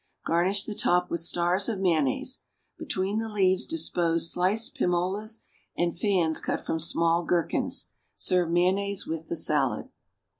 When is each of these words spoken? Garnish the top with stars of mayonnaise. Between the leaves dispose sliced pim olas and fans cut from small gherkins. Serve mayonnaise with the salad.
Garnish 0.25 0.65
the 0.65 0.73
top 0.73 1.11
with 1.11 1.19
stars 1.19 1.69
of 1.69 1.79
mayonnaise. 1.79 2.39
Between 2.75 3.19
the 3.19 3.29
leaves 3.29 3.67
dispose 3.67 4.31
sliced 4.31 4.73
pim 4.73 4.89
olas 4.93 5.41
and 5.77 5.95
fans 5.95 6.39
cut 6.39 6.65
from 6.65 6.79
small 6.79 7.23
gherkins. 7.23 7.91
Serve 8.15 8.49
mayonnaise 8.49 9.05
with 9.05 9.27
the 9.27 9.35
salad. 9.35 9.89